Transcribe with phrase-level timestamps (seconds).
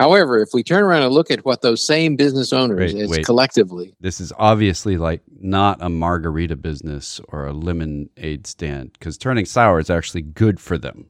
[0.00, 3.24] However, if we turn around and look at what those same business owners Wait, wait.
[3.26, 9.44] collectively, This is obviously like not a margarita business or a lemonade stand because turning
[9.44, 11.06] sour is actually good for them.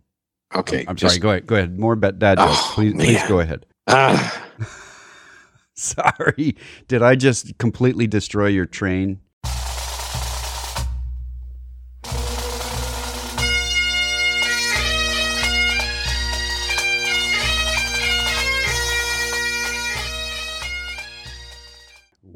[0.56, 1.21] okay, I'm just- sorry.
[1.21, 1.46] Go ahead.
[1.46, 1.79] Go ahead.
[1.79, 2.50] More bet dad jokes.
[2.53, 3.64] Oh, please, please go ahead.
[3.87, 4.45] Ah,
[5.75, 6.57] Sorry.
[6.88, 9.21] Did I just completely destroy your train?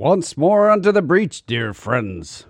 [0.04, 2.44] Once more unto the breach, dear friends.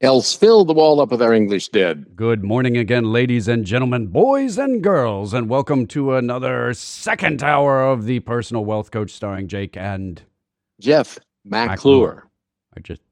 [0.00, 2.06] else fill the wall up with our English dead.
[2.14, 7.82] Good morning again, ladies and gentlemen, boys and girls, and welcome to another second hour
[7.82, 10.22] of the Personal Wealth Coach starring Jake and
[10.80, 12.30] Jeff McClure.
[12.76, 13.02] I just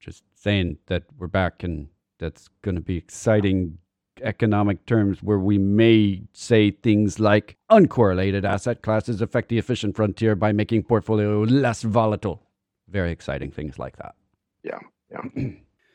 [0.00, 1.86] just saying that we're back and
[2.18, 3.78] that's going to be exciting
[4.22, 10.34] economic terms where we may say things like uncorrelated asset classes affect the efficient frontier
[10.34, 12.42] by making portfolio less volatile.
[12.88, 14.14] Very exciting things like that.
[14.62, 14.78] Yeah.
[15.10, 15.44] Yeah.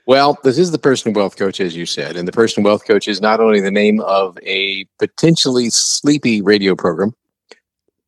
[0.08, 3.08] Well, this is the Personal Wealth Coach, as you said, and the Personal Wealth Coach
[3.08, 7.14] is not only the name of a potentially sleepy radio program,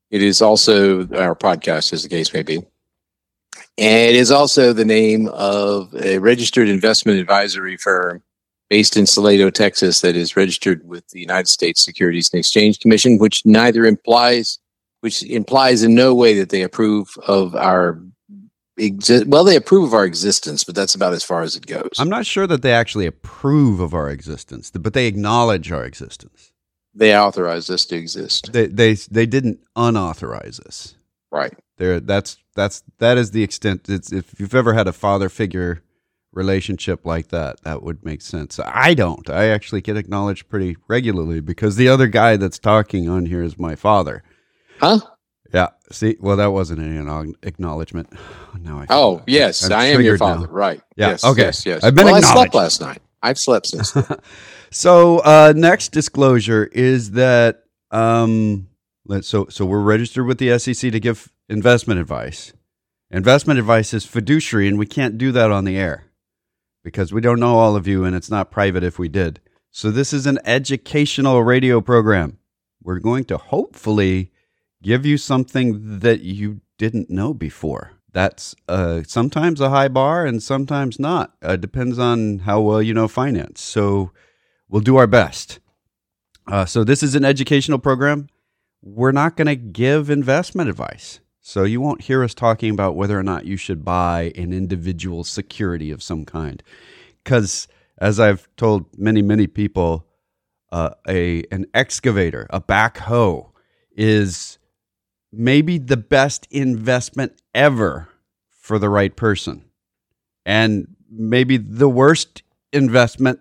[0.09, 2.57] it is also our podcast, as the case may be.
[3.77, 8.23] And it is also the name of a registered investment advisory firm
[8.69, 13.17] based in Salado, Texas, that is registered with the United States Securities and Exchange Commission,
[13.17, 14.57] which neither implies,
[15.01, 18.01] which implies in no way that they approve of our
[18.77, 19.27] exist.
[19.27, 21.91] Well, they approve of our existence, but that's about as far as it goes.
[21.99, 26.51] I'm not sure that they actually approve of our existence, but they acknowledge our existence.
[26.93, 28.51] they authorize us to exist.
[28.53, 30.95] They they they didn't unauthorize us.
[31.31, 31.53] Right.
[31.77, 35.81] There that's that's that is the extent it's if you've ever had a father figure
[36.31, 38.59] relationship like that, that would make sense.
[38.63, 39.29] I don't.
[39.29, 43.57] I actually get acknowledged pretty regularly because the other guy that's talking on here is
[43.59, 44.23] my father.
[44.79, 44.99] Huh?
[45.53, 45.67] Yeah.
[45.91, 48.11] See, well, that wasn't an acknowledgement.
[48.59, 48.87] Now I.
[48.89, 49.29] Oh, that.
[49.29, 50.33] yes, I'm I am your triggered now.
[50.35, 50.47] father.
[50.47, 50.81] Right.
[50.95, 51.23] Yeah, Yes.
[51.23, 51.41] okay.
[51.43, 51.65] Yes.
[51.65, 51.83] Yes.
[51.83, 53.01] I've been well, I slept last night.
[53.21, 53.95] I've slept since.
[54.71, 58.69] So uh, next disclosure is that um,
[59.21, 62.53] so so we're registered with the SEC to give investment advice.
[63.11, 66.05] Investment advice is fiduciary, and we can't do that on the air
[66.83, 69.39] because we don't know all of you, and it's not private if we did.
[69.69, 72.39] So this is an educational radio program.
[72.81, 74.31] We're going to hopefully
[74.83, 77.93] give you something that you didn't know before.
[78.11, 81.33] That's uh, sometimes a high bar and sometimes not.
[81.41, 83.61] Uh, depends on how well you know finance.
[83.61, 84.11] So
[84.69, 85.59] we'll do our best.
[86.45, 88.27] Uh, so this is an educational program.
[88.83, 91.21] We're not going to give investment advice.
[91.41, 95.23] So you won't hear us talking about whether or not you should buy an individual
[95.23, 96.61] security of some kind.
[97.23, 97.67] Because
[97.97, 100.05] as I've told many, many people,
[100.71, 103.49] uh, a an excavator, a backhoe,
[103.95, 104.57] is
[105.33, 108.07] maybe the best investment ever
[108.51, 109.65] for the right person,
[110.45, 113.39] and maybe the worst investment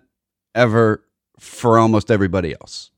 [0.55, 1.03] ever
[1.39, 2.91] for almost everybody else.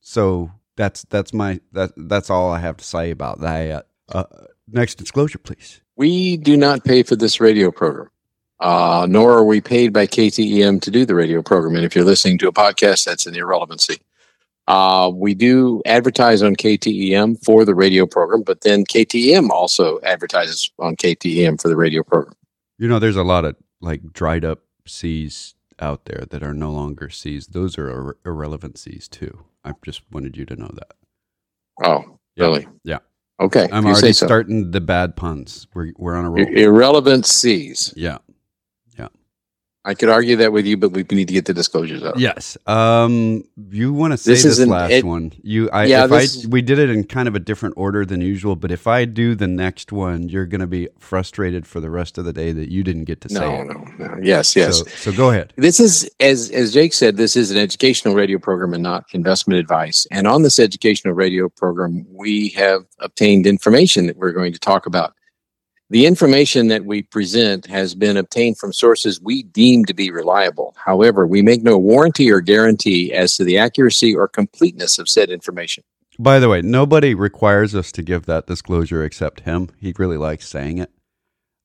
[0.00, 3.86] So that's that's my that that's all I have to say about that.
[4.08, 4.24] Uh,
[4.68, 5.80] next disclosure, please.
[5.96, 8.10] we do not pay for this radio program,
[8.60, 11.76] uh, nor are we paid by KTEM to do the radio program.
[11.76, 14.00] And if you're listening to a podcast, that's an irrelevancy.
[14.66, 20.70] Uh, we do advertise on KTEM for the radio program, but then KTEM also advertises
[20.78, 22.34] on KTEM for the radio program.
[22.78, 26.70] You know, there's a lot of like dried up seas out there that are no
[26.72, 27.48] longer seas.
[27.48, 29.44] Those are ir- irrelevant seas too.
[29.64, 30.92] I just wanted you to know that.
[31.84, 32.44] Oh, Yeah.
[32.44, 32.66] really?
[32.84, 32.98] Yeah.
[33.40, 33.68] Okay.
[33.70, 34.26] I'm if you say already so.
[34.26, 35.66] starting the bad puns.
[35.74, 36.46] We're we're on a roll.
[36.46, 37.92] Ir- irrelevant C's.
[37.96, 38.18] Yeah.
[39.86, 42.18] I could argue that with you, but we need to get the disclosures out.
[42.18, 42.56] Yes.
[42.66, 43.44] Um.
[43.70, 45.32] You want to say This this, last ed- one?
[45.42, 45.68] You.
[45.70, 45.84] I.
[45.84, 46.48] Yeah, If I.
[46.48, 49.34] We did it in kind of a different order than usual, but if I do
[49.34, 52.70] the next one, you're going to be frustrated for the rest of the day that
[52.70, 53.66] you didn't get to say No, it.
[53.98, 54.16] no, no.
[54.22, 54.78] Yes, yes.
[54.78, 55.52] So, so go ahead.
[55.56, 59.60] This is as as Jake said, this is an educational radio program and not investment
[59.60, 60.06] advice.
[60.10, 64.86] And on this educational radio program, we have obtained information that we're going to talk
[64.86, 65.14] about.
[65.94, 70.74] The information that we present has been obtained from sources we deem to be reliable.
[70.76, 75.30] However, we make no warranty or guarantee as to the accuracy or completeness of said
[75.30, 75.84] information.
[76.18, 79.70] By the way, nobody requires us to give that disclosure except him.
[79.78, 80.90] He really likes saying it.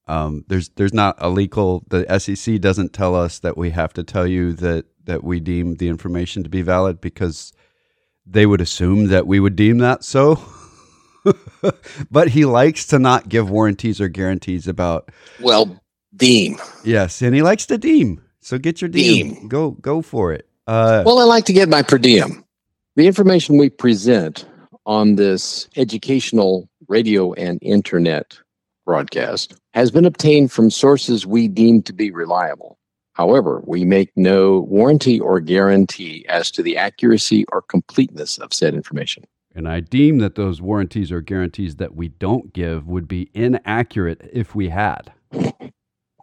[0.06, 1.84] Um, there's there's not a legal.
[1.90, 5.78] The SEC doesn't tell us that we have to tell you that that we deem
[5.78, 7.52] the information to be valid because
[8.28, 10.40] they would assume that we would deem that so.
[12.12, 15.80] but he likes to not give warranties or guarantees about Well,
[16.16, 16.58] deem.
[16.84, 18.22] yes, and he likes to deem.
[18.42, 19.34] So get your deem.
[19.34, 19.48] Deem.
[19.48, 20.48] Go go for it.
[20.68, 22.44] Uh, Well, I like to get my per diem.
[22.96, 24.46] The information we present
[24.86, 28.40] on this educational radio and internet
[28.90, 32.76] broadcast, has been obtained from sources we deem to be reliable.
[33.14, 38.74] However, we make no warranty or guarantee as to the accuracy or completeness of said
[38.74, 39.26] information.
[39.56, 44.30] And I deem that those warranties or guarantees that we don't give would be inaccurate
[44.32, 45.12] if we had.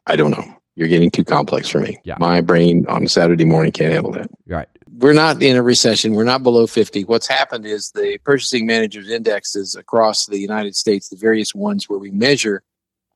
[0.07, 0.45] I don't know.
[0.77, 1.99] You're getting too complex for me.
[2.05, 2.17] Yeah.
[2.21, 4.31] My brain on a Saturday morning can't handle that.
[4.47, 4.69] Right.
[4.99, 6.15] We're not in a recession.
[6.15, 7.05] We're not below 50.
[7.05, 11.99] What's happened is the purchasing managers indexes across the United States, the various ones where
[11.99, 12.63] we measure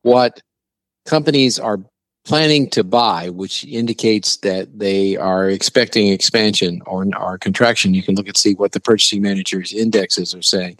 [0.01, 0.41] what
[1.05, 1.79] companies are
[2.25, 7.93] planning to buy, which indicates that they are expecting expansion or, or contraction.
[7.93, 10.77] You can look and see what the purchasing managers indexes are saying,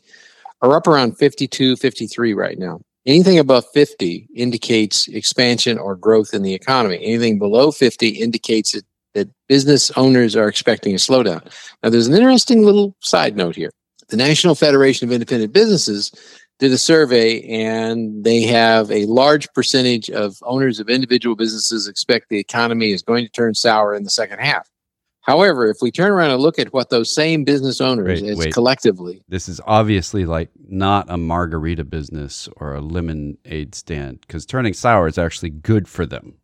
[0.62, 2.82] are up around 52, 53 right now.
[3.08, 7.00] Anything above 50 indicates expansion or growth in the economy.
[7.04, 8.86] Anything below 50 indicates that,
[9.16, 11.44] that business owners are expecting a slowdown.
[11.82, 13.72] Now, there's an interesting little side note here.
[14.10, 16.12] The National Federation of Independent Businesses
[16.62, 22.30] did a survey, and they have a large percentage of owners of individual businesses expect
[22.30, 24.70] the economy is going to turn sour in the second half.
[25.22, 28.54] However, if we turn around and look at what those same business owners Wait, wait.
[28.54, 34.74] collectively, This is obviously like not a margarita business or a lemonade stand because turning
[34.74, 36.36] sour is actually good for them.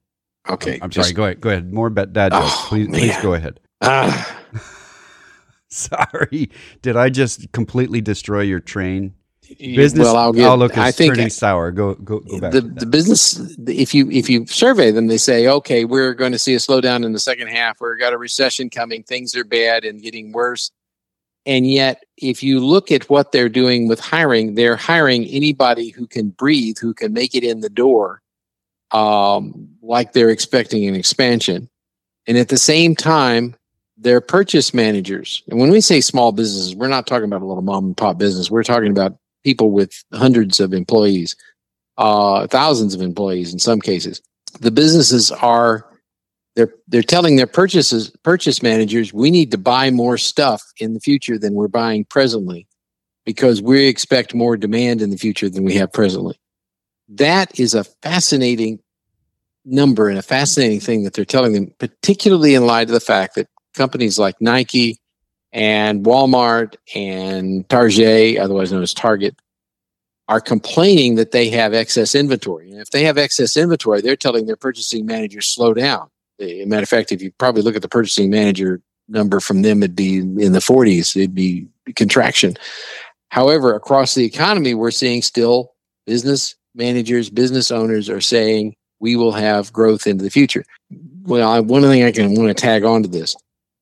[0.50, 1.14] okay, I'm just- sorry.
[1.16, 1.42] Go ahead.
[1.42, 1.72] Go ahead.
[1.72, 2.44] More bad dad jokes.
[2.48, 3.60] Oh, please, please go ahead.
[3.84, 4.42] Ah,
[5.70, 6.50] Sorry.
[6.82, 9.14] Did I just completely destroy your train?
[9.56, 10.46] Business well, I'll give.
[10.46, 11.72] outlook I think turning sour.
[11.72, 12.52] Go go go back.
[12.52, 16.40] the, the business if you if you survey them they say okay we're going to
[16.40, 19.86] see a slowdown in the second half we've got a recession coming things are bad
[19.86, 20.72] and getting worse
[21.46, 26.06] and yet if you look at what they're doing with hiring they're hiring anybody who
[26.06, 28.22] can breathe who can make it in the door
[28.92, 31.70] um, like they're expecting an expansion
[32.28, 33.56] and at the same time
[33.98, 37.64] they're purchase managers and when we say small businesses we're not talking about a little
[37.64, 41.36] mom and pop business we're talking about people with hundreds of employees
[41.98, 44.22] uh, thousands of employees in some cases.
[44.60, 45.86] The businesses are
[46.56, 51.00] they're they're telling their purchases purchase managers we need to buy more stuff in the
[51.00, 52.68] future than we're buying presently
[53.26, 56.40] because we expect more demand in the future than we have presently.
[57.10, 58.80] That is a fascinating
[59.66, 63.36] number and a fascinating thing that they're telling them, particularly in light of the fact
[63.36, 65.00] that companies like Nike
[65.58, 69.36] and Walmart and Target, otherwise known as Target,
[70.28, 72.70] are complaining that they have excess inventory.
[72.70, 76.10] And if they have excess inventory, they're telling their purchasing managers slow down.
[76.40, 79.64] Eh, a matter of fact, if you probably look at the purchasing manager number from
[79.64, 81.16] them, it'd be in the 40s.
[81.16, 81.66] It'd be
[81.96, 82.56] contraction.
[83.30, 85.74] However, across the economy, we're seeing still
[86.06, 90.66] business managers, business owners are saying we will have growth into the future.
[91.24, 93.36] Well, I, one thing I can want to tag on to this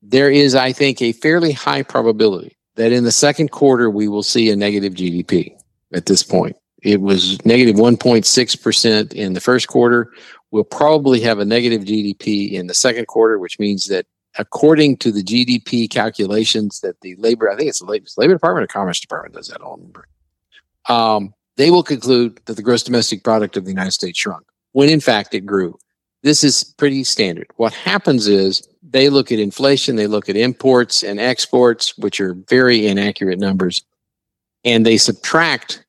[0.07, 4.23] there is, I think, a fairly high probability that in the second quarter we will
[4.23, 5.55] see a negative GDP
[5.93, 6.55] at this point.
[6.83, 10.11] It was negative 1.6% in the first quarter.
[10.51, 14.05] We'll probably have a negative GDP in the second quarter, which means that
[14.37, 18.65] according to the GDP calculations that the labor, I think it's the labor, labor department
[18.65, 20.07] or commerce department does that, I don't remember.
[20.87, 24.89] Um, they will conclude that the gross domestic product of the United States shrunk when
[24.89, 25.77] in fact it grew.
[26.21, 27.47] This is pretty standard.
[27.55, 32.35] What happens is they look at inflation, they look at imports and exports, which are
[32.49, 33.83] very inaccurate numbers,
[34.63, 35.85] and they subtract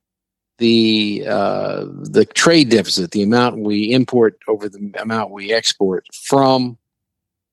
[0.58, 6.78] the uh, the trade deficit, the amount we import over the amount we export from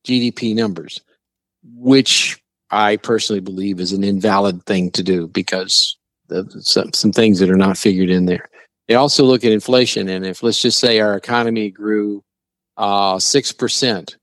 [0.06, 1.02] GDP numbers,
[1.76, 2.42] which
[2.72, 5.98] I personally believe is an invalid thing to do because
[6.30, 8.50] of some, some things that are not figured in there.
[8.88, 12.24] They also look at inflation, and if let's just say our economy grew
[12.78, 14.16] uh, six percent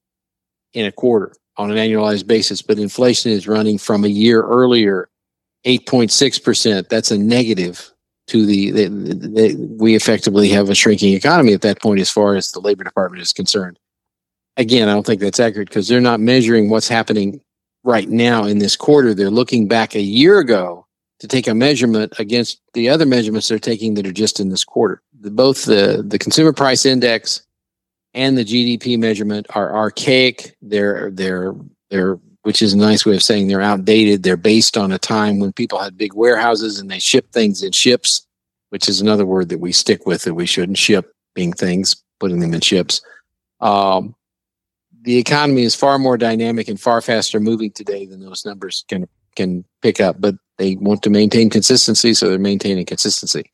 [0.73, 5.09] in a quarter on an annualized basis, but inflation is running from a year earlier,
[5.65, 6.89] eight point six percent.
[6.89, 7.91] That's a negative
[8.29, 9.77] to the, the, the.
[9.79, 13.23] We effectively have a shrinking economy at that point, as far as the labor department
[13.23, 13.79] is concerned.
[14.57, 17.41] Again, I don't think that's accurate because they're not measuring what's happening
[17.83, 19.15] right now in this quarter.
[19.15, 20.87] They're looking back a year ago
[21.19, 24.65] to take a measurement against the other measurements they're taking that are just in this
[24.65, 25.03] quarter.
[25.21, 27.43] The, both the, the consumer price index
[28.15, 30.57] and the GDP measurement are archaic.
[30.63, 31.55] They're they're
[31.91, 34.23] they're which is a nice way of saying they're outdated.
[34.23, 37.73] They're based on a time when people had big warehouses and they shipped things in
[37.73, 38.27] ships,
[38.71, 42.41] which is another word that we stick with that we shouldn't ship being things, putting
[42.41, 43.03] them in ships.
[43.61, 44.15] Um,
[45.03, 49.07] the economy is far more dynamic and far faster moving today than those numbers can
[49.37, 50.21] can pick up.
[50.21, 53.51] But they want to maintain consistency, so they're maintaining consistency.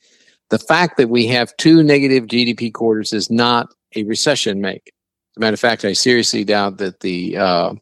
[0.50, 4.86] The fact that we have two negative GDP quarters is not a recession make.
[4.86, 7.74] As a matter of fact, I seriously doubt that the uh,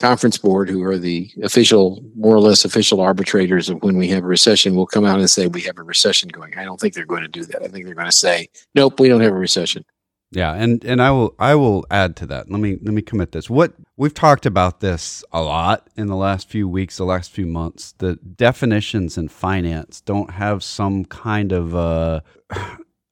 [0.00, 4.24] conference board, who are the official, more or less official arbitrators of when we have
[4.24, 6.56] a recession, will come out and say we have a recession going.
[6.56, 7.62] I don't think they're going to do that.
[7.62, 9.84] I think they're going to say, nope, we don't have a recession.
[10.32, 12.48] Yeah, and and I will I will add to that.
[12.48, 13.50] Let me let me commit this.
[13.50, 17.46] What we've talked about this a lot in the last few weeks, the last few
[17.46, 17.94] months.
[17.98, 22.20] The definitions in finance don't have some kind of uh,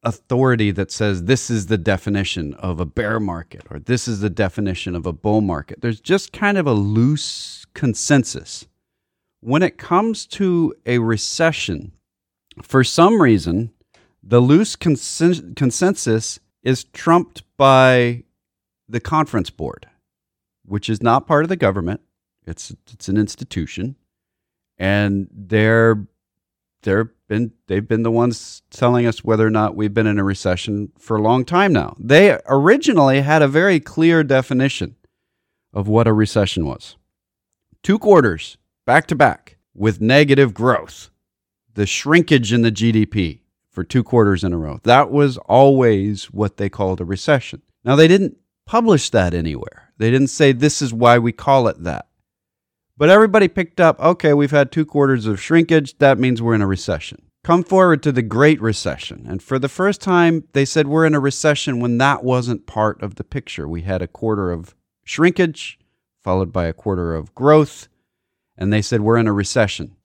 [0.03, 4.31] authority that says this is the definition of a bear market or this is the
[4.31, 5.81] definition of a bull market.
[5.81, 8.67] There's just kind of a loose consensus.
[9.41, 11.93] When it comes to a recession,
[12.63, 13.73] for some reason,
[14.23, 18.25] the loose consen- consensus is trumped by
[18.89, 19.87] the conference board,
[20.65, 22.01] which is not part of the government.
[22.47, 23.97] It's it's an institution,
[24.79, 26.07] and they're
[26.83, 30.25] they're been they've been the ones telling us whether or not we've been in a
[30.25, 31.95] recession for a long time now.
[31.99, 34.97] They originally had a very clear definition
[35.73, 36.97] of what a recession was.
[37.83, 38.57] Two quarters
[38.87, 41.11] back to back with negative growth.
[41.75, 44.81] The shrinkage in the GDP for two quarters in a row.
[44.83, 47.63] That was always what they called a recession.
[47.85, 49.93] Now, they didn't publish that anywhere.
[49.99, 52.08] They didn't say this is why we call it that.
[52.99, 55.97] But everybody picked up okay, we've had two quarters of shrinkage.
[55.99, 57.23] That means we're in a recession.
[57.45, 59.25] Come forward to the Great Recession.
[59.27, 63.03] And for the first time, they said we're in a recession when that wasn't part
[63.03, 63.67] of the picture.
[63.67, 64.75] We had a quarter of
[65.05, 65.79] shrinkage,
[66.23, 67.89] followed by a quarter of growth.
[68.59, 69.97] And they said we're in a recession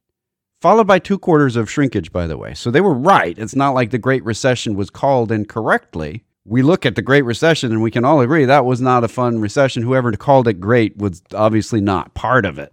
[0.63, 2.53] followed by two quarters of shrinkage, by the way.
[2.53, 3.37] So they were right.
[3.37, 6.23] It's not like the Great Recession was called incorrectly.
[6.45, 9.09] We look at the Great Recession and we can all agree that was not a
[9.09, 9.83] fun recession.
[9.83, 12.72] Whoever called it great was obviously not part of it.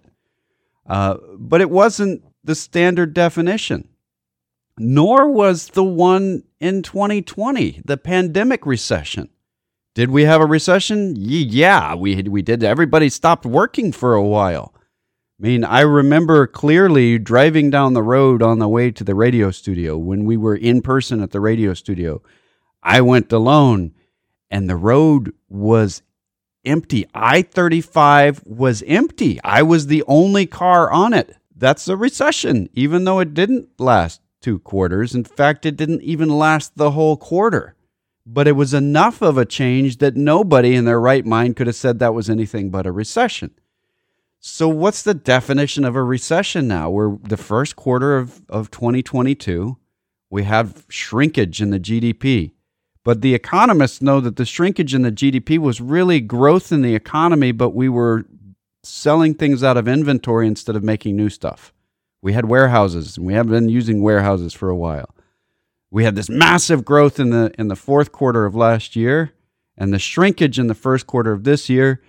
[0.86, 3.88] Uh, but it wasn't the standard definition,
[4.78, 9.28] nor was the one in 2020, the pandemic recession.
[9.94, 11.14] Did we have a recession?
[11.16, 12.62] Yeah, we, we did.
[12.62, 14.72] Everybody stopped working for a while.
[15.40, 19.50] I mean, I remember clearly driving down the road on the way to the radio
[19.50, 22.22] studio when we were in person at the radio studio.
[22.82, 23.94] I went alone
[24.50, 26.02] and the road was
[26.64, 27.06] empty.
[27.14, 29.40] I 35 was empty.
[29.42, 31.36] I was the only car on it.
[31.56, 35.14] That's a recession, even though it didn't last two quarters.
[35.14, 37.74] In fact, it didn't even last the whole quarter.
[38.26, 41.76] But it was enough of a change that nobody in their right mind could have
[41.76, 43.52] said that was anything but a recession.
[44.38, 46.90] So, what's the definition of a recession now?
[46.90, 49.76] We're the first quarter of, of 2022.
[50.30, 52.52] We have shrinkage in the GDP.
[53.04, 56.94] But the economists know that the shrinkage in the GDP was really growth in the
[56.94, 58.26] economy, but we were
[58.82, 61.72] selling things out of inventory instead of making new stuff.
[62.22, 65.14] We had warehouses, and we have been using warehouses for a while.
[65.90, 69.32] We had this massive growth in the in the fourth quarter of last year,
[69.76, 72.02] and the shrinkage in the first quarter of this year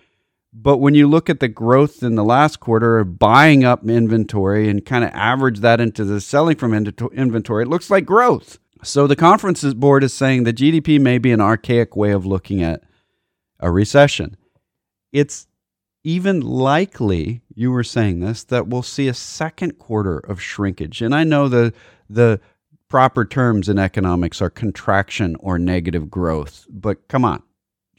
[0.53, 4.69] but when you look at the growth in the last quarter, of buying up inventory
[4.69, 8.59] and kind of average that into the selling from inventory, it looks like growth.
[8.83, 12.63] So the conferences board is saying the GDP may be an archaic way of looking
[12.63, 12.83] at
[13.59, 14.37] a recession.
[15.11, 15.47] It's
[16.03, 21.01] even likely, you were saying this, that we'll see a second quarter of shrinkage.
[21.01, 21.73] And I know the
[22.09, 22.41] the
[22.89, 27.43] proper terms in economics are contraction or negative growth, but come on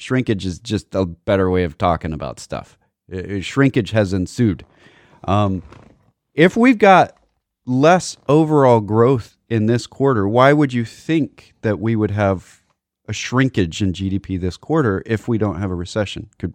[0.02, 2.76] shrinkage is just a better way of talking about stuff.
[3.40, 4.64] shrinkage has ensued.
[5.24, 5.62] Um,
[6.34, 7.16] if we've got
[7.66, 12.62] less overall growth in this quarter, why would you think that we would have
[13.09, 16.31] a shrinkage in GDP this quarter if we don't have a recession?
[16.38, 16.54] Could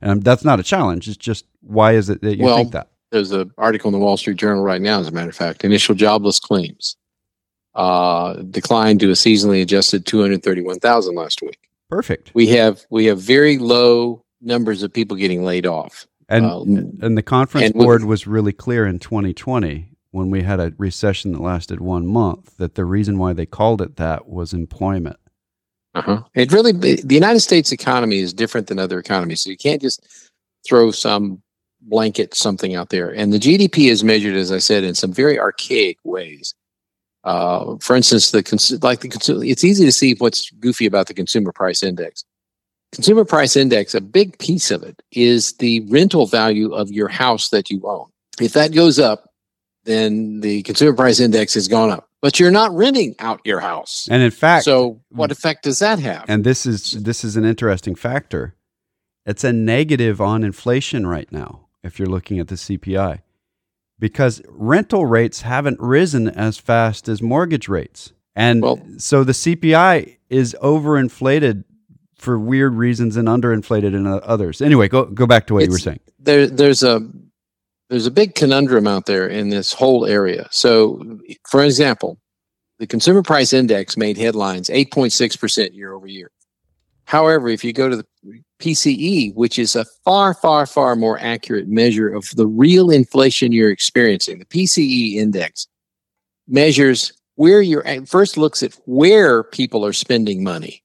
[0.00, 1.08] and that's not a challenge.
[1.08, 2.88] It's just why is it that you well, think that?
[3.10, 5.64] There's an article in the Wall Street Journal right now, as a matter of fact.
[5.64, 6.96] Initial jobless claims
[7.74, 11.68] uh, declined to a seasonally adjusted 231,000 last week.
[11.88, 12.32] Perfect.
[12.34, 16.06] We have we have very low numbers of people getting laid off.
[16.28, 16.62] And uh,
[17.06, 21.32] and the conference and board was really clear in 2020 when we had a recession
[21.32, 25.18] that lasted one month that the reason why they called it that was employment.
[25.94, 26.22] Uh-huh.
[26.34, 30.06] It really the United States economy is different than other economies, so you can't just
[30.66, 31.42] throw some
[31.82, 33.10] blanket something out there.
[33.10, 36.54] And the GDP is measured, as I said, in some very archaic ways.
[37.24, 41.08] Uh, for instance, the cons- like the consumer, it's easy to see what's goofy about
[41.08, 42.24] the consumer price index.
[42.92, 47.50] Consumer price index, a big piece of it is the rental value of your house
[47.50, 48.06] that you own.
[48.40, 49.25] If that goes up,
[49.86, 52.08] then the consumer price index has gone up.
[52.20, 54.08] But you're not renting out your house.
[54.10, 56.24] And in fact, so what effect does that have?
[56.28, 58.54] And this is this is an interesting factor.
[59.24, 63.20] It's a negative on inflation right now if you're looking at the CPI
[63.98, 68.12] because rental rates haven't risen as fast as mortgage rates.
[68.34, 71.64] And well, so the CPI is overinflated
[72.16, 74.60] for weird reasons and underinflated in others.
[74.60, 76.00] Anyway, go go back to what you were saying.
[76.18, 77.00] There, there's a
[77.88, 80.48] there's a big conundrum out there in this whole area.
[80.50, 82.18] So, for example,
[82.78, 86.30] the consumer price index made headlines 8.6% year over year.
[87.04, 88.06] However, if you go to the
[88.58, 93.70] PCE, which is a far, far, far more accurate measure of the real inflation you're
[93.70, 95.68] experiencing, the PCE index
[96.48, 100.82] measures where you're first looks at where people are spending money.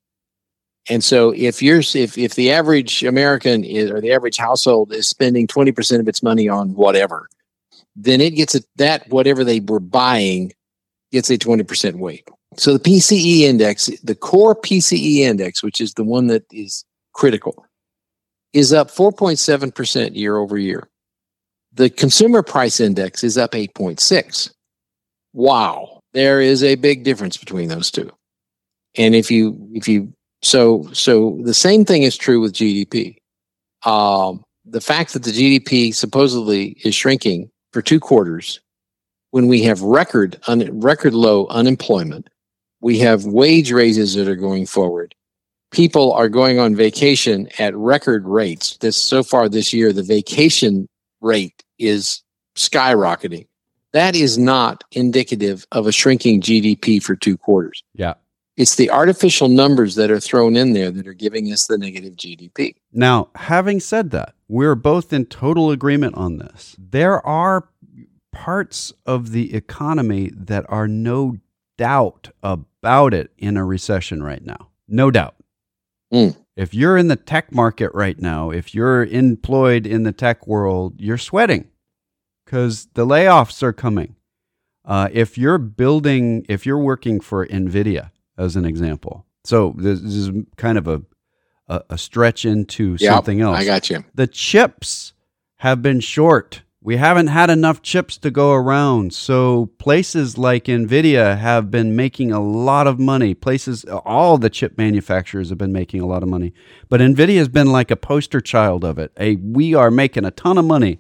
[0.90, 5.08] And so if you're if if the average American is or the average household is
[5.08, 7.30] spending 20% of its money on whatever,
[7.96, 10.54] then it gets a, that whatever they were buying
[11.12, 12.28] gets a 20% weight.
[12.58, 16.84] So the PCE index, the core PCE index, which is the one that is
[17.14, 17.66] critical,
[18.54, 20.90] is up 4.7% year over year.
[21.74, 24.52] The consumer price index is up 8.6.
[25.34, 26.02] Wow.
[26.14, 28.12] There is a big difference between those two.
[28.98, 33.18] And if you if you so so the same thing is true with GDP.
[33.86, 38.60] Um, the fact that the GDP supposedly is shrinking for two quarters
[39.32, 42.30] when we have record un, record low unemployment,
[42.82, 45.16] we have wage raises that are going forward.
[45.72, 48.78] People are going on vacation at record rates.
[48.78, 50.88] This so far this year, the vacation
[51.22, 52.22] rate is
[52.56, 53.48] skyrocketing.
[53.94, 57.84] That is not indicative of a shrinking GDP for two quarters.
[57.94, 58.16] Yeah.
[58.62, 62.16] It's the artificial numbers that are thrown in there that are giving us the negative
[62.16, 62.76] GDP.
[62.94, 66.76] Now, having said that, we're both in total agreement on this.
[66.78, 67.70] There are
[68.32, 71.38] parts of the economy that are no
[71.80, 74.70] doubt about it in a recession right now.
[74.88, 75.38] No doubt.
[76.14, 76.38] Mm.
[76.56, 81.02] If you're in the tech market right now, if you're employed in the tech world,
[81.02, 81.68] you're sweating
[82.46, 84.18] because the layoffs are coming.
[84.86, 90.32] Uh, if you're building, if you're working for NVIDIA, as an example, so this is
[90.56, 91.02] kind of a,
[91.68, 93.58] a, a stretch into yep, something else.
[93.58, 94.04] I got you.
[94.14, 95.14] The chips
[95.58, 99.14] have been short we haven't had enough chips to go around.
[99.14, 103.36] So places like Nvidia have been making a lot of money.
[103.36, 106.54] Places all the chip manufacturers have been making a lot of money.
[106.90, 109.12] But Nvidia has been like a poster child of it.
[109.20, 111.00] A we are making a ton of money.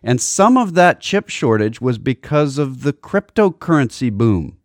[0.00, 4.58] And some of that chip shortage was because of the cryptocurrency boom.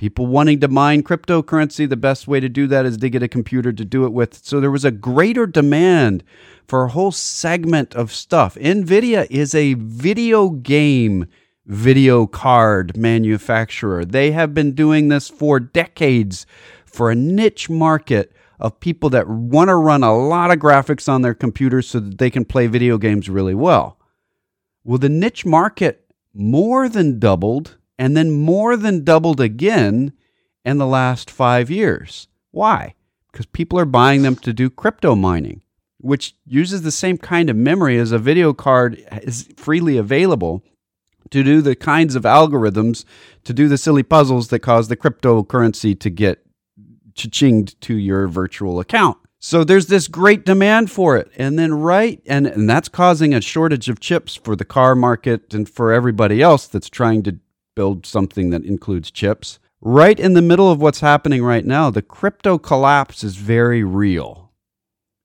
[0.00, 3.28] People wanting to mine cryptocurrency, the best way to do that is to get a
[3.28, 4.42] computer to do it with.
[4.42, 6.24] So there was a greater demand
[6.66, 8.54] for a whole segment of stuff.
[8.54, 11.26] NVIDIA is a video game
[11.66, 14.06] video card manufacturer.
[14.06, 16.46] They have been doing this for decades
[16.86, 21.20] for a niche market of people that want to run a lot of graphics on
[21.20, 23.98] their computers so that they can play video games really well.
[24.82, 30.14] Well, the niche market more than doubled and then more than doubled again
[30.64, 32.28] in the last five years.
[32.50, 32.94] Why?
[33.30, 35.60] Because people are buying them to do crypto mining,
[35.98, 40.64] which uses the same kind of memory as a video card is freely available
[41.28, 43.04] to do the kinds of algorithms
[43.44, 46.42] to do the silly puzzles that cause the cryptocurrency to get
[47.14, 49.18] chinged to your virtual account.
[49.40, 51.30] So there's this great demand for it.
[51.36, 55.52] And then right and, and that's causing a shortage of chips for the car market
[55.52, 57.38] and for everybody else that's trying to
[57.80, 59.58] build something that includes chips.
[59.80, 64.52] Right in the middle of what's happening right now, the crypto collapse is very real.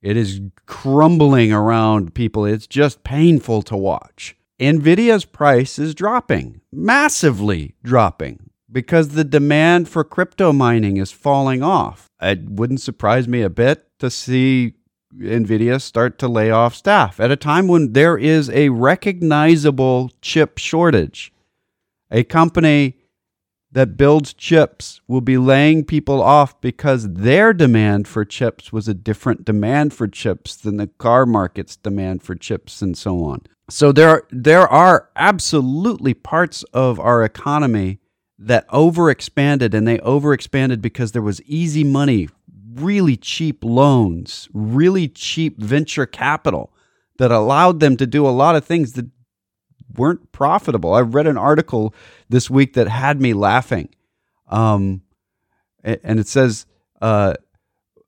[0.02, 2.46] It is crumbling around people.
[2.46, 4.38] It's just painful to watch.
[4.58, 12.10] Nvidia's price is dropping, massively dropping, because the demand for crypto mining is falling off.
[12.22, 14.76] It wouldn't surprise me a bit to see
[15.14, 20.58] NVIDIA start to lay off staff at a time when there is a recognizable chip
[20.58, 21.34] shortage.
[22.16, 22.96] A company
[23.74, 28.94] that builds chips will be laying people off because their demand for chips was a
[28.94, 33.42] different demand for chips than the car market's demand for chips and so on.
[33.70, 38.00] So there are, there are absolutely parts of our economy
[38.40, 42.30] that overexpanded and they overexpanded because there was easy money,
[42.76, 46.72] really cheap loans, really cheap venture capital
[47.18, 49.10] that allowed them to do a lot of things that
[49.96, 50.94] weren't profitable.
[50.94, 51.94] I read an article
[52.30, 53.90] this week that had me laughing,
[54.50, 55.02] um,
[55.84, 56.66] and it says
[57.02, 57.36] uh,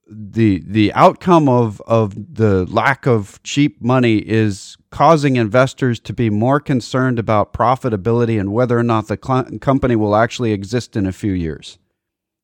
[0.10, 6.30] the the outcome of of the lack of cheap money is causing investors to be
[6.30, 11.06] more concerned about profitability and whether or not the cl- company will actually exist in
[11.06, 11.78] a few years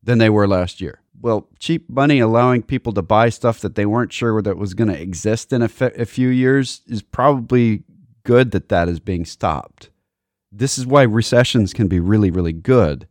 [0.04, 1.00] than they were last year.
[1.22, 4.89] Well, cheap money allowing people to buy stuff that they weren't sure that was going
[4.89, 7.84] to exist in a, a few years is probably
[8.23, 9.89] good that that is being stopped.
[10.51, 13.07] This is why recessions can be really, really good.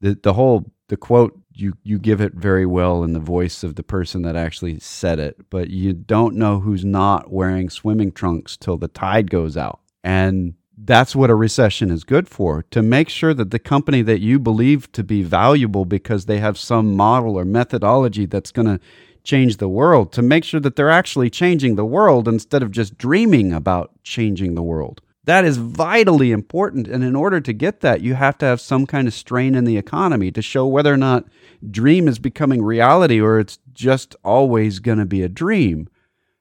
[0.00, 3.76] The, the whole the quote you you give it very well in the voice of
[3.76, 8.56] the person that actually said it, but you don't know who's not wearing swimming trunks
[8.56, 9.80] till the tide goes out.
[10.04, 14.20] And that's what a recession is good for to make sure that the company that
[14.20, 18.80] you believe to be valuable because they have some model or methodology that's going to
[19.24, 22.98] change the world, to make sure that they're actually changing the world instead of just
[22.98, 25.00] dreaming about changing the world.
[25.24, 26.88] That is vitally important.
[26.88, 29.62] And in order to get that, you have to have some kind of strain in
[29.62, 31.26] the economy to show whether or not
[31.70, 35.88] dream is becoming reality or it's just always going to be a dream.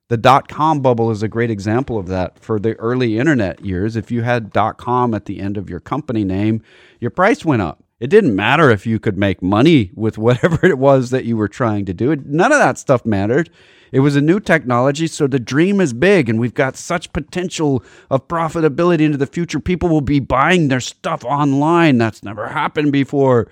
[0.07, 3.95] The dot com bubble is a great example of that for the early internet years.
[3.95, 6.63] If you had dot com at the end of your company name,
[6.99, 7.80] your price went up.
[8.01, 11.47] It didn't matter if you could make money with whatever it was that you were
[11.47, 12.15] trying to do.
[12.15, 13.51] None of that stuff mattered.
[13.91, 17.83] It was a new technology, so the dream is big, and we've got such potential
[18.09, 19.59] of profitability into the future.
[19.59, 21.99] People will be buying their stuff online.
[21.99, 23.51] That's never happened before.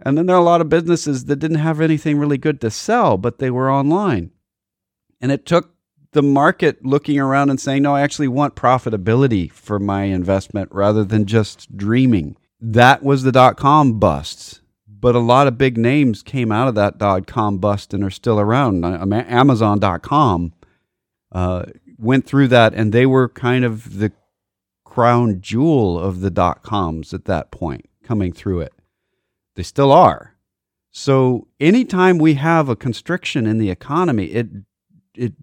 [0.00, 2.70] And then there are a lot of businesses that didn't have anything really good to
[2.70, 4.30] sell, but they were online.
[5.20, 5.74] And it took
[6.12, 11.04] the market looking around and saying, no, I actually want profitability for my investment rather
[11.04, 12.36] than just dreaming.
[12.60, 14.60] That was the dot com busts.
[14.88, 18.10] But a lot of big names came out of that dot com bust and are
[18.10, 18.84] still around.
[18.84, 20.54] Amazon.com
[21.32, 21.64] uh,
[21.98, 24.12] went through that, and they were kind of the
[24.84, 28.72] crown jewel of the dot coms at that point, coming through it.
[29.54, 30.34] They still are.
[30.90, 34.48] So anytime we have a constriction in the economy, it
[35.14, 35.34] it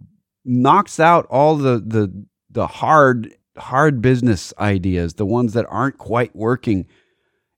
[0.43, 6.35] knocks out all the the the hard hard business ideas, the ones that aren't quite
[6.35, 6.87] working.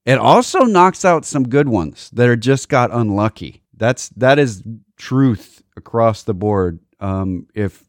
[0.06, 3.64] It also knocks out some good ones that are just got unlucky.
[3.76, 4.64] That's that is
[4.98, 6.80] truth across the board.
[7.00, 7.84] Um, if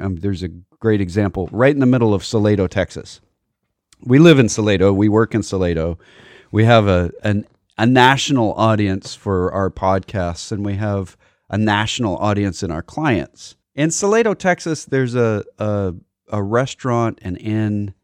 [0.00, 3.20] um, there's a great example right in the middle of Salado, Texas.
[4.00, 4.92] We live in Salado.
[4.92, 5.98] We work in Salado.
[6.52, 11.16] We have a an, a national audience for our podcasts, and we have
[11.50, 13.56] a national audience in our clients.
[13.74, 15.94] In Salado, Texas, there's a, a,
[16.28, 17.94] a restaurant, an inn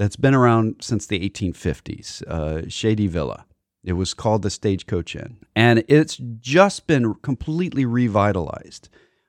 [0.00, 3.44] that's been around since the 1850s, uh, Shady Villa.
[3.84, 8.88] It was called the Stagecoach Inn, and it's just been completely revitalized.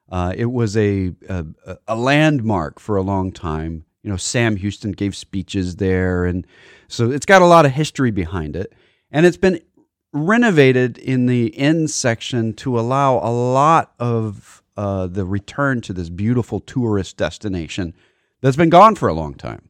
[0.10, 1.45] Uh, it was a, a,
[1.89, 3.84] a landmark for a long time.
[4.01, 6.47] You know, Sam Houston gave speeches there, and
[6.88, 8.71] so it's got a lot of history behind it.
[9.12, 9.60] And it's been
[10.13, 16.10] renovated in the inn section to allow a lot of uh, the return to this
[16.10, 17.93] beautiful tourist destination
[18.39, 19.67] that's been gone for a long time.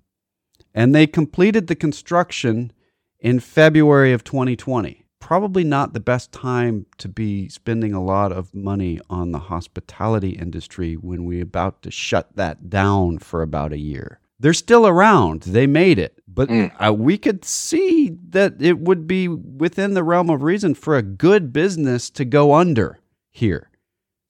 [0.74, 2.72] And they completed the construction
[3.20, 5.06] in February of 2020.
[5.20, 10.32] Probably not the best time to be spending a lot of money on the hospitality
[10.32, 14.20] industry when we're about to shut that down for about a year.
[14.40, 15.44] They're still around.
[15.44, 16.20] They made it.
[16.28, 16.72] But mm.
[16.84, 21.04] uh, we could see that it would be within the realm of reason for a
[21.04, 23.70] good business to go under here.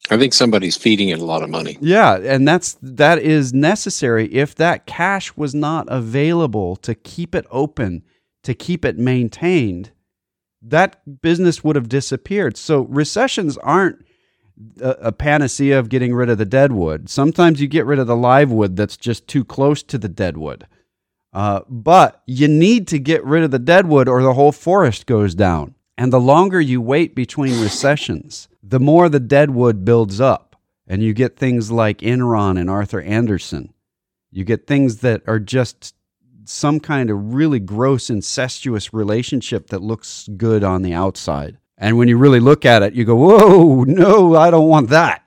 [0.09, 1.77] I think somebody's feeding it a lot of money.
[1.79, 7.45] Yeah, and that's that is necessary if that cash was not available to keep it
[7.51, 8.03] open,
[8.43, 9.91] to keep it maintained,
[10.61, 12.57] that business would have disappeared.
[12.57, 14.03] So recessions aren't
[14.81, 17.09] a, a panacea of getting rid of the dead wood.
[17.09, 20.37] Sometimes you get rid of the live wood that's just too close to the dead
[20.37, 20.67] wood.
[21.33, 25.05] Uh, but you need to get rid of the dead wood or the whole forest
[25.05, 25.75] goes down.
[25.97, 30.55] And the longer you wait between recessions, the more the deadwood builds up.
[30.87, 33.73] And you get things like Enron and Arthur Andersen.
[34.31, 35.95] You get things that are just
[36.45, 41.57] some kind of really gross, incestuous relationship that looks good on the outside.
[41.77, 45.23] And when you really look at it, you go, whoa, no, I don't want that.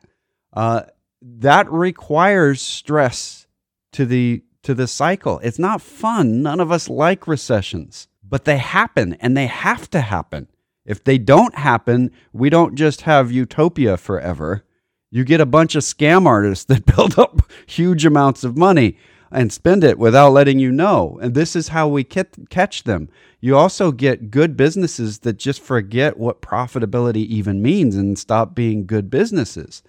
[0.53, 0.83] Uh,
[1.23, 3.47] that requires stress
[3.93, 5.41] to the to the cycle.
[5.41, 6.43] It's not fun.
[6.43, 10.49] None of us like recessions, but they happen and they have to happen.
[10.85, 14.65] If they don't happen, we don't just have utopia forever.
[15.11, 18.99] You get a bunch of scam artists that build up huge amounts of money
[19.31, 21.19] and spend it without letting you know.
[21.21, 23.09] And this is how we catch them.
[23.41, 28.87] You also get good businesses that just forget what profitability even means and stop being
[28.87, 29.83] good businesses.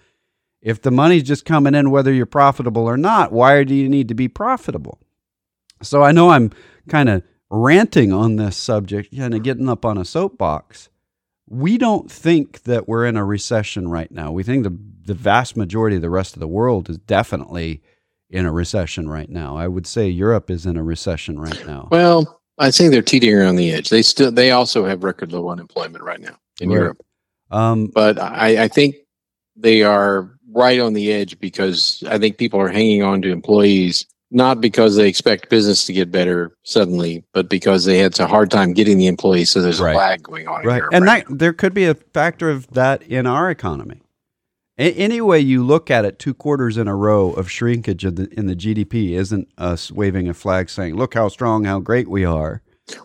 [0.60, 4.08] If the money's just coming in, whether you're profitable or not, why do you need
[4.08, 4.98] to be profitable?
[5.80, 6.50] So I know I'm
[6.88, 10.88] kind of ranting on this subject, kind of getting up on a soapbox.
[11.48, 14.32] We don't think that we're in a recession right now.
[14.32, 17.82] We think the, the vast majority of the rest of the world is definitely
[18.30, 19.56] in a recession right now.
[19.56, 21.88] I would say Europe is in a recession right now.
[21.90, 23.90] Well, I think they're teetering on the edge.
[23.90, 26.76] They still they also have record low unemployment right now in right.
[26.76, 26.98] Europe.
[27.50, 28.96] Um, but I, I think
[29.54, 34.06] they are right on the edge because I think people are hanging on to employees
[34.30, 38.50] not because they expect business to get better suddenly, but because they had a hard
[38.50, 39.50] time getting the employees.
[39.50, 39.94] So there's Right.
[39.94, 40.64] a lag going on.
[40.64, 44.02] right and right that there could be a factor of that in our economy
[44.78, 48.14] a- any way you look at it two quarters in a row of shrinkage in
[48.16, 52.08] the, in the gdp isn't us waving a flag saying look how strong how great
[52.08, 52.62] we are.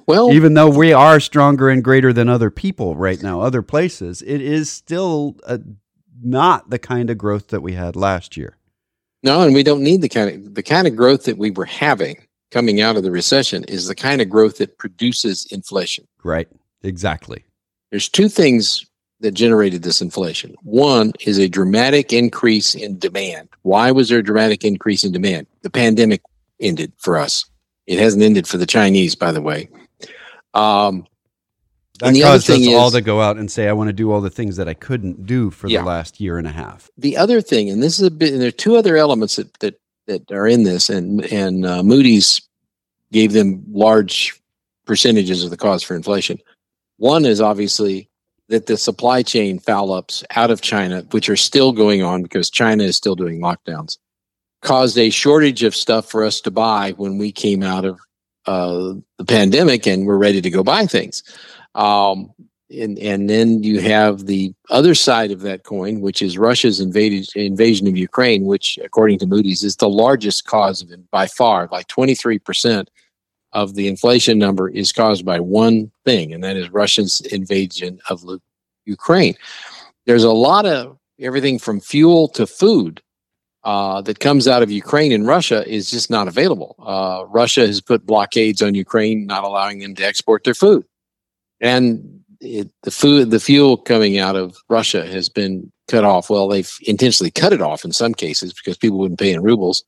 [0.08, 4.22] Well, even though we are stronger and greater than other people right now other places
[4.24, 5.60] it is still a,
[6.24, 8.58] not the kind of growth that we had last year
[9.24, 11.66] no, and we don't need the kind of the kind of growth that we were
[11.66, 12.18] having
[12.52, 16.06] coming out of the recession is the kind of growth that produces inflation.
[16.24, 16.50] right
[16.84, 17.44] exactly
[17.92, 18.86] There's two things
[19.22, 20.56] that generated this inflation.
[20.64, 23.50] One is a dramatic increase in demand.
[23.62, 25.48] Why was there a dramatic increase in demand?
[25.62, 26.22] The pandemic
[26.60, 27.46] ended for us.
[27.88, 29.70] It hasn't ended for the Chinese, by the way.
[30.54, 31.06] Um,
[32.02, 33.74] that And the other caused us thing all is- to go out and say i
[33.74, 35.80] want to do all the things that i couldn't do for Yeah.
[35.82, 38.42] the last year and a half the other thing, and this is a bit, and
[38.42, 42.42] there are two other elements that that, that are in this, and and uh, Moody's
[43.12, 44.40] gave them large
[44.86, 46.38] percentages of the cause for inflation.
[46.98, 48.10] One is obviously
[48.50, 52.50] that the supply chain foul ups out of China, which are still going on because
[52.50, 53.98] China is still doing lockdowns,
[54.62, 58.00] caused a shortage of stuff for us to buy when we came out of
[58.48, 61.24] uh, the pandemic and we're ready to go buy things.
[61.76, 62.32] Um,
[62.70, 67.28] and and then you have the other side of that coin, which is Russia's invaded,
[67.36, 71.68] invasion of Ukraine, which, according to Moody's, is the largest cause of it by far.
[71.72, 72.90] Like twenty three percent
[73.52, 78.24] of the inflation number is caused by one thing, and that is Russia's invasion of
[78.86, 79.36] Ukraine.
[80.06, 83.02] There's a lot of everything from fuel to food
[83.64, 86.76] uh, that comes out of Ukraine and Russia is just not available.
[86.80, 90.84] Uh, Russia has put blockades on Ukraine, not allowing them to export their food,
[91.62, 96.30] and it, the food, the fuel coming out of Russia has been cut off.
[96.30, 99.84] Well, they've intentionally cut it off in some cases because people wouldn't pay in rubles.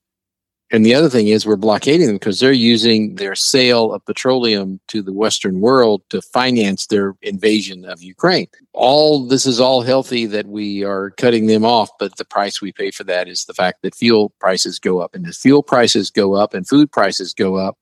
[0.72, 4.80] And the other thing is we're blockading them because they're using their sale of petroleum
[4.88, 8.48] to the Western world to finance their invasion of Ukraine.
[8.74, 12.72] All this is all healthy that we are cutting them off, but the price we
[12.72, 15.14] pay for that is the fact that fuel prices go up.
[15.14, 17.78] And as fuel prices go up and food prices go up,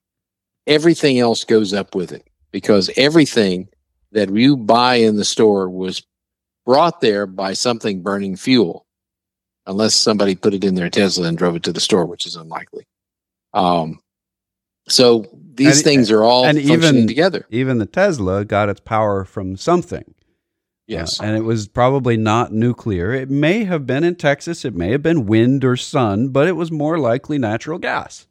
[0.66, 3.68] everything else goes up with it because everything
[4.12, 6.02] that you buy in the store was
[6.64, 8.86] brought there by something burning fuel,
[9.66, 12.36] unless somebody put it in their Tesla and drove it to the store, which is
[12.36, 12.86] unlikely.
[13.52, 14.00] Um,
[14.88, 17.46] so these And- things are all and functioning even- together.
[17.50, 20.14] even the tesla got its power from something
[20.88, 21.20] Yes.
[21.20, 23.12] Uh, and it was probably not nuclear.
[23.12, 24.64] It may have been in Texas.
[24.64, 28.26] It may have been wind or sun, but it was more likely natural gas.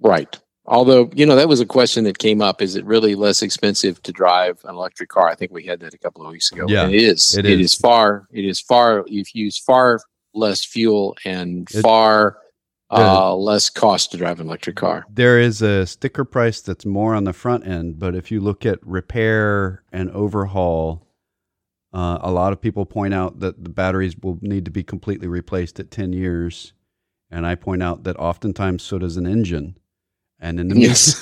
[0.00, 0.40] Right.
[0.70, 2.62] Although, you know, that was a question that came up.
[2.62, 5.28] Is it really less expensive to drive an electric car?
[5.28, 6.64] I think we had that a couple of weeks ago.
[6.68, 7.36] Yeah, it is.
[7.36, 7.72] it it is.
[7.72, 10.00] is far, it is far, you've used far
[10.32, 12.38] less fuel and It- far
[12.92, 15.04] uh, less cost to drive an electric car.
[15.12, 18.66] There is a sticker price that's more on the front end, but if you look
[18.66, 21.06] at repair and overhaul,
[21.92, 25.28] uh, a lot of people point out that the batteries will need to be completely
[25.28, 26.72] replaced at 10 years.
[27.30, 29.76] And I point out that oftentimes so does an engine.
[30.40, 31.16] And in the Yes.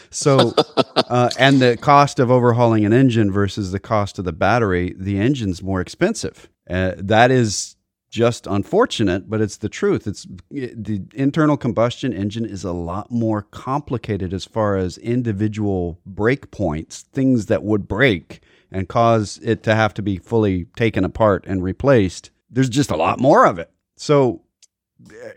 [0.10, 0.54] so
[0.96, 5.18] uh, and the cost of overhauling an engine versus the cost of the battery, the
[5.18, 6.48] engine's more expensive.
[6.68, 7.76] Uh, that is
[8.08, 10.06] just unfortunate, but it's the truth.
[10.06, 16.50] It's the internal combustion engine is a lot more complicated as far as individual break
[16.50, 18.40] points, things that would break
[18.72, 22.30] and cause it to have to be fully taken apart and replaced.
[22.50, 23.70] There's just a lot more of it.
[23.96, 24.42] So,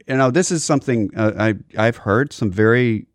[0.08, 3.08] you know, this is something uh, I I've heard some very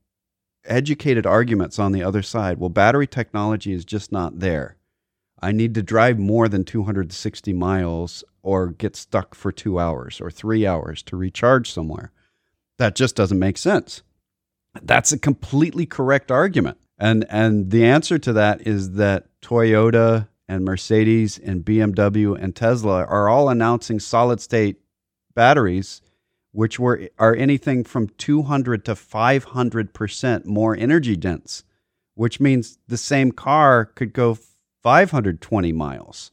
[0.64, 2.58] educated arguments on the other side.
[2.58, 4.76] Well, battery technology is just not there.
[5.40, 10.30] I need to drive more than 260 miles or get stuck for two hours or
[10.30, 12.12] three hours to recharge somewhere.
[12.78, 14.02] That just doesn't make sense.
[14.82, 16.78] That's a completely correct argument.
[16.98, 23.04] And, and the answer to that is that Toyota and Mercedes and BMW and Tesla
[23.04, 24.80] are all announcing solid state
[25.34, 26.00] batteries
[26.54, 31.64] which were are anything from 200 to 500% more energy dense,
[32.14, 34.38] which means the same car could go
[34.84, 36.30] 520 miles.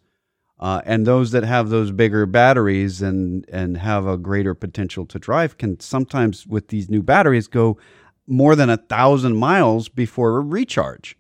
[0.60, 5.17] Uh, and those that have those bigger batteries and and have a greater potential to
[5.17, 7.79] drive can sometimes with these new batteries go
[8.27, 11.17] more than a thousand miles before a recharge.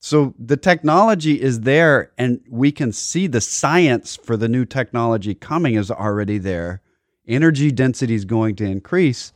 [0.00, 5.34] So the technology is there, and we can see the science for the new technology
[5.34, 6.80] coming is already there
[7.26, 9.32] energy density is going to increase.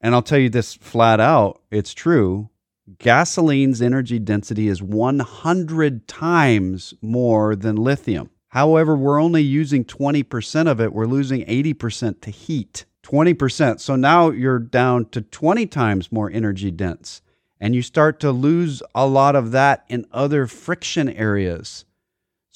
[0.00, 2.50] And I'll tell you this flat out it's true.
[2.98, 8.30] Gasoline's energy density is 100 times more than lithium.
[8.48, 12.86] However, we're only using 20% of it, we're losing 80% to heat.
[13.02, 13.80] 20%.
[13.80, 17.22] So now you're down to 20 times more energy dense.
[17.60, 21.84] And you start to lose a lot of that in other friction areas.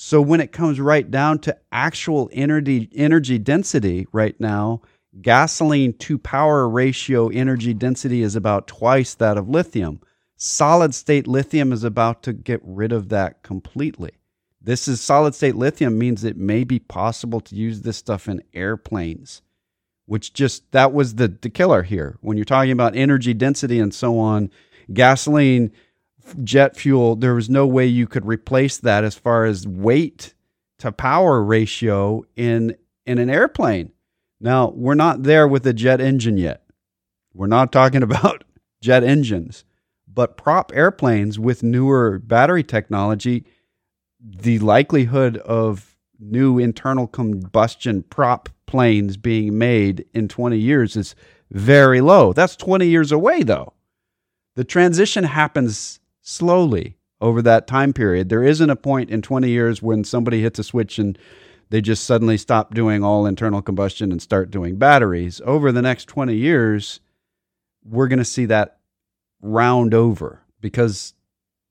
[0.05, 4.83] So when it comes right down to actual energy energy density right now,
[5.23, 10.01] gasoline to power ratio energy density is about twice that of lithium.
[10.37, 14.11] Solid state lithium is about to get rid of that completely.
[14.61, 18.43] This is solid state lithium means it may be possible to use this stuff in
[18.53, 19.41] airplanes,
[20.07, 22.19] which just that was the, the killer here.
[22.23, 24.51] When you're talking about energy density and so on,
[24.93, 25.71] gasoline,
[26.45, 30.35] jet fuel, there was no way you could replace that as far as weight
[30.79, 33.93] to power ratio in in an airplane.
[34.41, 36.65] Now, we're not there with the jet engine yet.
[37.35, 38.45] We're not talking about
[38.81, 39.65] jet engines,
[40.13, 43.45] but prop airplanes with newer battery technology
[44.23, 51.15] the likelihood of new internal combustion prop planes being made in 20 years is
[51.51, 52.33] very low.
[52.33, 53.73] That's 20 years away, though.
[54.55, 58.29] The transition happens slowly over that time period.
[58.29, 61.19] There isn't a point in 20 years when somebody hits a switch and
[61.71, 65.41] they just suddenly stop doing all internal combustion and start doing batteries.
[65.45, 67.01] Over the next 20 years,
[67.85, 68.79] we're going to see that
[69.41, 71.15] round over because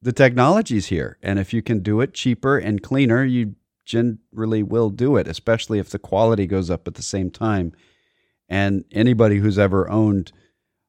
[0.02, 1.18] the technology's here.
[1.22, 5.80] And if you can do it cheaper and cleaner, you generally will do it, especially
[5.80, 7.74] if the quality goes up at the same time.
[8.50, 10.32] And anybody who's ever owned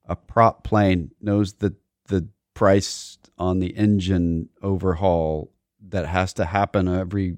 [0.07, 1.75] a prop plane knows that
[2.07, 5.50] the price on the engine overhaul
[5.88, 7.37] that has to happen every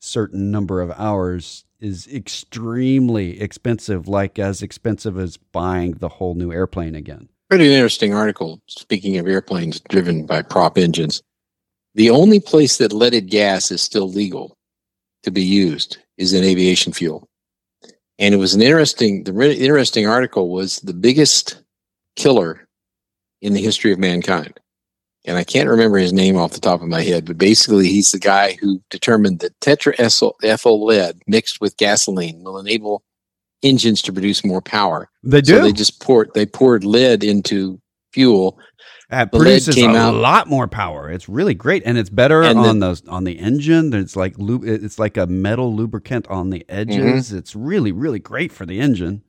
[0.00, 6.50] certain number of hours is extremely expensive, like as expensive as buying the whole new
[6.50, 7.28] airplane again.
[7.50, 8.62] Pretty interesting article.
[8.66, 11.22] Speaking of airplanes driven by prop engines,
[11.94, 14.56] the only place that leaded gas is still legal
[15.22, 17.28] to be used is in aviation fuel.
[18.18, 21.62] And it was an interesting, the interesting article was the biggest
[22.16, 22.66] killer
[23.42, 24.58] in the history of mankind.
[25.26, 28.12] And I can't remember his name off the top of my head, but basically he's
[28.12, 33.02] the guy who determined that tetraethyl lead mixed with gasoline will enable
[33.62, 35.10] engines to produce more power.
[35.24, 35.56] They do.
[35.56, 37.80] So they just poured they poured lead into
[38.12, 38.58] fuel.
[39.10, 40.14] It produces a out.
[40.14, 41.10] lot more power.
[41.10, 43.94] It's really great, and it's better and on the, on the engine.
[43.94, 47.28] It's like it's like a metal lubricant on the edges.
[47.28, 47.38] Mm-hmm.
[47.38, 49.22] It's really really great for the engine.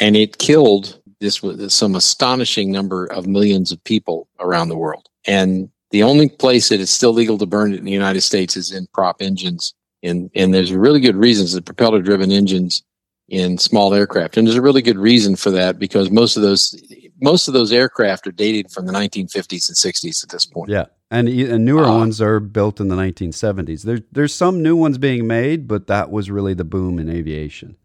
[0.00, 5.08] And it killed this was some astonishing number of millions of people around the world.
[5.26, 8.56] And the only place that it's still legal to burn it in the United States
[8.56, 9.74] is in prop engines.
[10.02, 12.82] And and there's really good reasons that propeller driven engines
[13.28, 14.36] in small aircraft.
[14.36, 16.74] And there's a really good reason for that because most of those
[17.20, 20.70] most of those aircraft are dated from the 1950s and 60s at this point.
[20.70, 20.86] Yeah.
[21.10, 23.82] And, and newer uh, ones are built in the 1970s.
[23.82, 27.76] There's there's some new ones being made, but that was really the boom in aviation.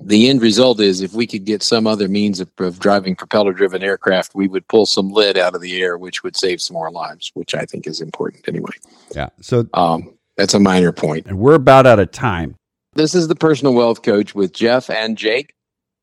[0.00, 3.52] The end result is if we could get some other means of, of driving propeller
[3.52, 6.74] driven aircraft, we would pull some lead out of the air, which would save some
[6.74, 8.72] more lives, which I think is important anyway.
[9.14, 9.30] Yeah.
[9.40, 11.26] So um, that's a minor point.
[11.26, 12.56] And we're about out of time.
[12.94, 15.54] This is the personal wealth coach with Jeff and Jake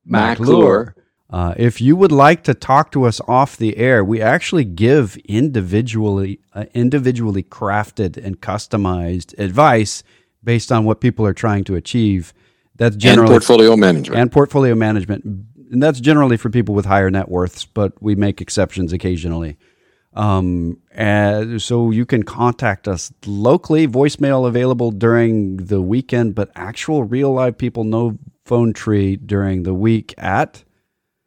[0.04, 0.94] McClure.
[1.30, 5.16] Uh, if you would like to talk to us off the air, we actually give
[5.24, 10.02] individually uh, individually crafted and customized advice
[10.44, 12.34] based on what people are trying to achieve.
[12.76, 17.10] That's generally and portfolio management and portfolio management, and that's generally for people with higher
[17.10, 19.56] net worths, but we make exceptions occasionally.
[20.14, 27.04] Um, and so you can contact us locally, voicemail available during the weekend, but actual
[27.04, 30.64] real live people, no phone tree during the week at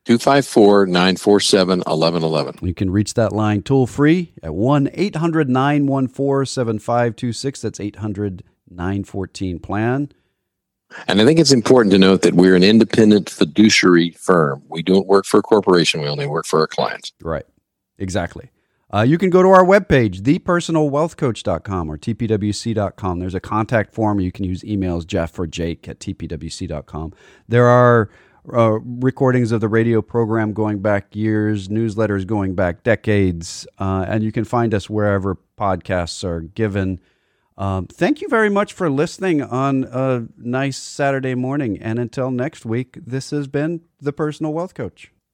[0.06, 2.60] 254 947 1111.
[2.62, 7.62] You can reach that line toll free at 1 800 914 7526.
[7.62, 10.12] That's 800 914 plan.
[11.08, 14.64] And I think it's important to note that we're an independent fiduciary firm.
[14.70, 17.12] We don't work for a corporation, we only work for our clients.
[17.22, 17.46] Right.
[17.98, 18.50] Exactly.
[18.94, 23.20] Uh, you can go to our webpage, thepersonalwealthcoach.com or tpwc.com.
[23.20, 24.20] There's a contact form.
[24.20, 27.14] You can use emails, Jeff or Jake at tpwc.com.
[27.48, 28.10] There are
[28.54, 34.24] uh, recordings of the radio program going back years, newsletters going back decades, uh, and
[34.24, 37.00] you can find us wherever podcasts are given.
[37.58, 41.78] Um, thank you very much for listening on a nice Saturday morning.
[41.82, 45.12] And until next week, this has been The Personal Wealth Coach.